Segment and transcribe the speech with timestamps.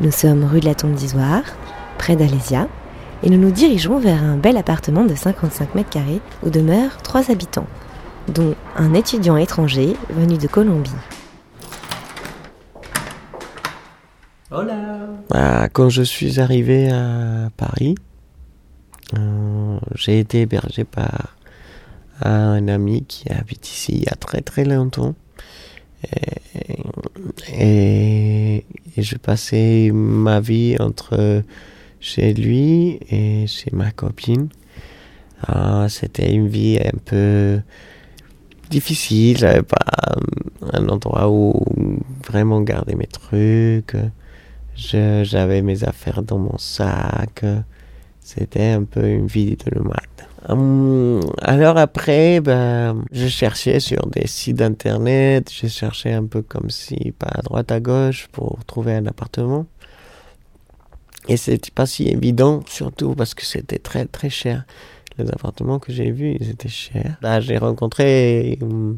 [0.00, 1.42] Nous sommes rue de la Tombe d'Isoire,
[1.98, 2.68] près d'Alésia,
[3.22, 7.30] et nous nous dirigeons vers un bel appartement de 55 mètres carrés où demeurent trois
[7.30, 7.68] habitants,
[8.28, 10.90] dont un étudiant étranger venu de Colombie.
[14.50, 14.74] Hola
[15.30, 17.94] bah, Quand je suis arrivé à Paris,
[19.16, 21.36] euh, j'ai été hébergé par
[22.20, 25.14] un ami qui habite ici il y a très très longtemps.
[26.04, 26.82] Et,
[27.52, 28.43] et,
[29.02, 31.42] je passais ma vie entre
[32.00, 34.48] chez lui et chez ma copine.
[35.46, 37.60] Ah, C'était une vie un peu
[38.70, 39.38] difficile.
[39.38, 40.16] J'avais pas
[40.72, 41.54] un endroit où
[42.26, 43.96] vraiment garder mes trucs.
[44.76, 47.44] J'avais mes affaires dans mon sac.
[48.24, 50.00] C'était un peu une vie de nomade.
[50.48, 56.70] Hum, alors après, ben, je cherchais sur des sites internet, je cherchais un peu comme
[56.70, 59.66] si, pas à droite à gauche, pour trouver un appartement.
[61.28, 64.64] Et c'était pas si évident, surtout parce que c'était très très cher.
[65.18, 67.18] Les appartements que j'ai vus, ils étaient chers.
[67.20, 68.96] Là, j'ai rencontré une,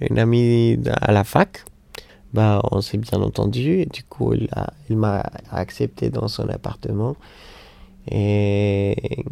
[0.00, 1.64] une, amie à la fac.
[2.32, 7.16] Bah, on s'est bien entendu et du coup, il m'a accepté dans son appartement.
[8.08, 9.24] Et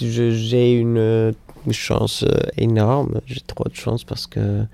[0.00, 1.34] j'ai une
[1.70, 2.24] chance
[2.56, 4.64] énorme, j'ai trop de chance parce que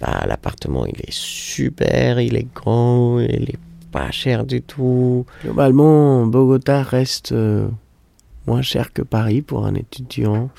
[0.00, 3.58] bah, l'appartement il est super, il est grand, il est
[3.90, 5.26] pas cher du tout.
[5.42, 7.68] Globalement, Bogota reste euh,
[8.46, 10.50] moins cher que Paris pour un étudiant.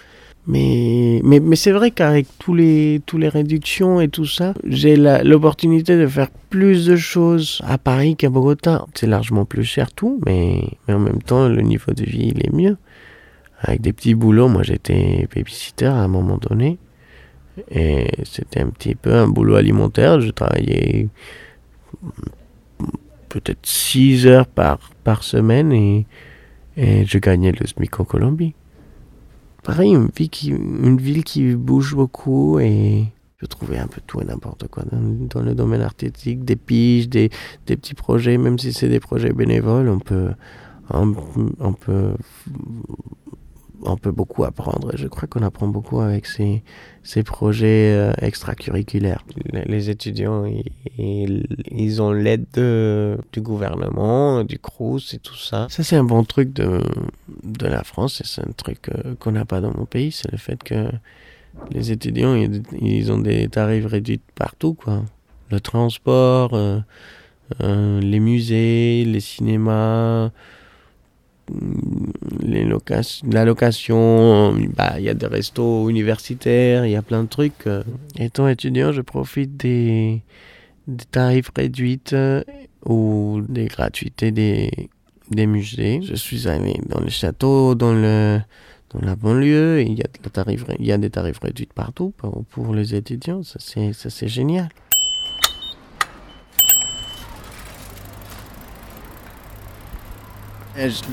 [0.47, 4.95] Mais, mais, mais c'est vrai qu'avec tous les, tous les réductions et tout ça, j'ai
[4.95, 8.85] l'opportunité de faire plus de choses à Paris qu'à Bogota.
[8.95, 12.45] C'est largement plus cher tout, mais, mais en même temps, le niveau de vie, il
[12.45, 12.77] est mieux.
[13.59, 16.79] Avec des petits boulots, moi j'étais babysitter à un moment donné.
[17.69, 20.19] Et c'était un petit peu un boulot alimentaire.
[20.19, 21.07] Je travaillais
[23.29, 26.07] peut-être 6 heures par, par semaine et,
[26.75, 28.55] et je gagnais le SMIC en Colombie
[29.63, 33.05] pareil, une, vie qui, une ville qui bouge beaucoup et
[33.37, 37.29] je trouvais un peu tout et n'importe quoi dans, le domaine artistique, des piges, des,
[37.65, 40.31] des petits projets, même si c'est des projets bénévoles, on peut,
[40.91, 42.13] on peut
[43.83, 44.91] on peut beaucoup apprendre.
[44.95, 46.63] Je crois qu'on apprend beaucoup avec ces,
[47.03, 49.23] ces projets euh, extracurriculaires.
[49.65, 55.67] Les étudiants, ils, ils ont l'aide du gouvernement, du CRUS et tout ça.
[55.69, 56.81] Ça, c'est un bon truc de,
[57.43, 60.11] de la France et c'est un truc euh, qu'on n'a pas dans mon pays.
[60.11, 60.89] C'est le fait que
[61.71, 65.03] les étudiants, ils, ils, ont des tarifs réduits partout, quoi.
[65.49, 66.51] Le transport,
[67.59, 70.31] euh, les musées, les cinémas,
[72.39, 72.65] les
[73.29, 77.67] la location, bah, il y a des restos universitaires, il y a plein de trucs.
[78.17, 80.21] Étant étudiant, je profite des,
[80.87, 82.43] des tarifs réduits euh,
[82.85, 84.71] ou des gratuités des,
[85.29, 86.01] des musées.
[86.03, 88.39] Je suis allé dans les châteaux, dans le
[88.93, 90.07] dans la banlieue, il y a,
[90.79, 93.41] il y a des tarifs réduits partout pour, pour les étudiants.
[93.41, 94.67] Ça, c'est génial.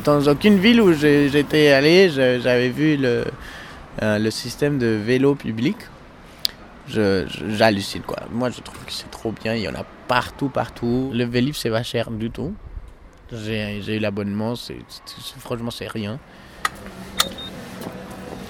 [0.04, 3.24] Dans aucune ville où j'étais allé, j'avais vu le,
[4.02, 5.76] euh, le système de vélo public.
[6.88, 8.18] J'hallucine quoi.
[8.32, 11.10] Moi je trouve que c'est trop bien, il y en a partout, partout.
[11.12, 12.54] Le Vélib c'est pas cher du tout.
[13.32, 14.54] J'ai eu l'abonnement,
[15.38, 16.18] franchement c'est rien.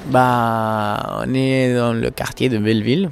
[0.07, 3.11] Bah, on est dans le quartier de Belleville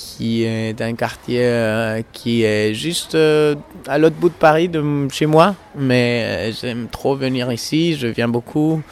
[0.00, 3.54] qui est un quartier euh, qui est juste euh,
[3.86, 5.54] à l'autre bout de Paris, de chez moi.
[5.76, 7.96] Mais euh, j'aime trop venir ici.
[7.96, 8.82] Je viens beaucoup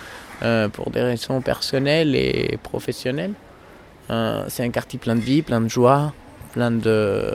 [0.72, 3.32] pour des raisons personnelles et professionnelles.
[4.08, 6.12] c'est un quartier plein de vie, plein de joie,
[6.52, 7.34] plein de,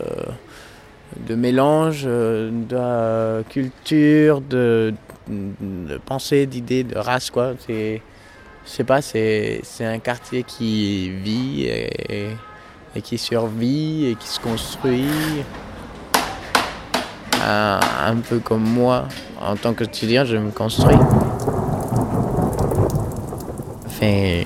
[1.28, 4.94] de mélange, de culture, de,
[5.28, 7.30] de pensée, d'idées, de race.
[7.30, 7.56] Quoi.
[7.68, 8.02] C'est,
[8.66, 12.30] je sais pas, c'est, c'est un quartier qui vit et
[12.96, 15.08] et qui survit et qui se construit.
[17.46, 19.10] Un, peu comme moi,
[19.42, 20.96] en tant qu'étudiant, je me construis.
[23.82, 24.46] Ça fait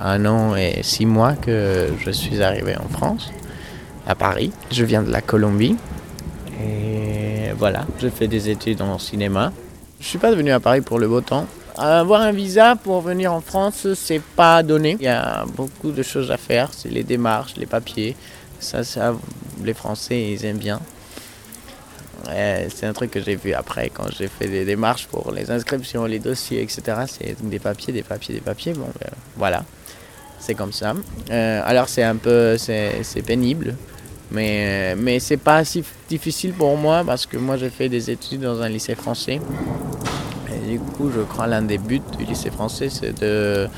[0.00, 3.30] un an et six mois que je suis arrivé en France,
[4.06, 4.50] à Paris.
[4.70, 5.76] Je viens de la Colombie.
[6.58, 9.52] Et voilà, je fais des études en cinéma.
[10.00, 11.46] Je suis pas venu à Paris pour le beau temps.
[11.76, 14.96] Avoir un visa pour venir en France, c'est pas donné.
[15.00, 18.14] Il y a beaucoup de choses à faire, c'est les démarches, les papiers.
[18.60, 18.82] Ça,
[19.64, 20.80] les Français, ils aiment bien.
[22.24, 26.04] C'est un truc que j'ai vu après quand j'ai fait des démarches pour les inscriptions,
[26.04, 26.82] les dossiers, etc.
[27.08, 28.74] C'est des papiers, des papiers, des papiers.
[28.74, 29.64] Bon, ben, voilà,
[30.38, 30.94] c'est comme ça.
[31.30, 33.76] Euh, alors c'est un peu, c'est pénible,
[34.30, 38.42] Mais, mais c'est pas si difficile pour moi parce que moi j'ai fait des études
[38.42, 39.40] dans un lycée français.
[40.68, 43.68] Du coup, je crois l'un des buts du lycée français, c'est de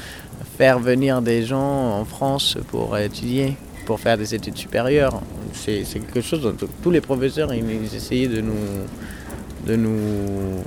[0.59, 5.21] faire venir des gens en France pour étudier, pour faire des études supérieures.
[5.53, 8.55] C'est quelque chose dont tous les professeurs ils essayaient de nous,
[9.67, 10.63] de nous,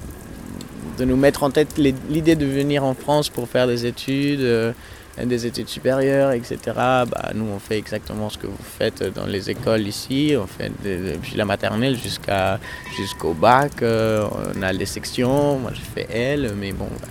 [0.97, 4.73] de nous mettre en tête l'idée de venir en France pour faire des études.
[5.23, 6.59] Des études supérieures, etc.
[6.75, 10.35] Bah, nous, on fait exactement ce que vous faites dans les écoles ici.
[10.39, 12.59] On fait depuis la maternelle jusqu'à,
[12.95, 13.81] jusqu'au bac.
[13.81, 15.57] Euh, on a des sections.
[15.57, 16.89] Moi, j'ai fait L, mais bon.
[17.01, 17.07] Bah,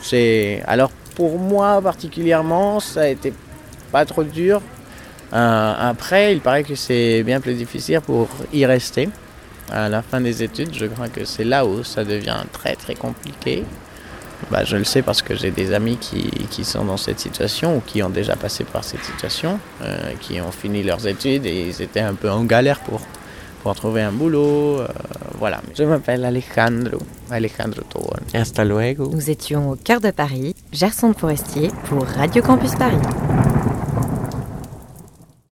[0.00, 0.62] c'est...
[0.66, 3.32] Alors, pour moi particulièrement, ça a été
[3.90, 4.62] pas trop dur.
[5.32, 9.08] Euh, après, il paraît que c'est bien plus difficile pour y rester.
[9.70, 12.94] À la fin des études, je crois que c'est là où ça devient très très
[12.94, 13.64] compliqué.
[14.50, 17.76] Bah, je le sais parce que j'ai des amis qui, qui, sont dans cette situation
[17.76, 21.66] ou qui ont déjà passé par cette situation, euh, qui ont fini leurs études et
[21.68, 23.00] ils étaient un peu en galère pour,
[23.62, 24.80] pour trouver un boulot.
[24.80, 24.88] Euh,
[25.38, 25.60] voilà.
[25.76, 26.98] Je m'appelle Alejandro,
[27.30, 28.16] Alejandro Tobon.
[28.32, 29.10] Hasta luego.
[29.12, 33.57] Nous étions au cœur de Paris, Gerson Forestier pour Radio Campus Paris.